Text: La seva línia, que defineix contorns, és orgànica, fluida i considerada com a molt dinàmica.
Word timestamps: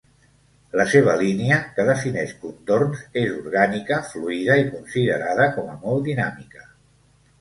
La 0.79 0.85
seva 0.93 1.11
línia, 1.17 1.59
que 1.75 1.85
defineix 1.89 2.33
contorns, 2.45 3.03
és 3.25 3.35
orgànica, 3.35 4.01
fluida 4.15 4.57
i 4.63 4.67
considerada 4.73 5.49
com 5.59 5.71
a 5.75 5.81
molt 5.85 6.09
dinàmica. 6.13 6.67